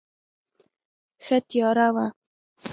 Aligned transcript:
ښه 1.23 1.37
تیاره 1.49 1.87
وه. 1.95 2.05